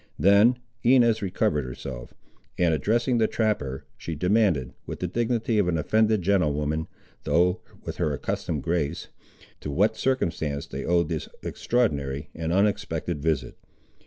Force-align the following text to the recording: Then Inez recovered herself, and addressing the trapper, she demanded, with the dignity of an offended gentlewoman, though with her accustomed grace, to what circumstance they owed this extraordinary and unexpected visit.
Then 0.17 0.57
Inez 0.81 1.21
recovered 1.21 1.63
herself, 1.63 2.11
and 2.57 2.73
addressing 2.73 3.19
the 3.19 3.27
trapper, 3.27 3.85
she 3.99 4.15
demanded, 4.15 4.73
with 4.87 4.99
the 4.99 5.05
dignity 5.05 5.59
of 5.59 5.67
an 5.67 5.77
offended 5.77 6.23
gentlewoman, 6.23 6.87
though 7.23 7.61
with 7.83 7.97
her 7.97 8.11
accustomed 8.11 8.63
grace, 8.63 9.09
to 9.59 9.69
what 9.69 9.95
circumstance 9.95 10.65
they 10.65 10.83
owed 10.83 11.09
this 11.09 11.29
extraordinary 11.43 12.31
and 12.33 12.51
unexpected 12.51 13.21
visit. 13.21 13.57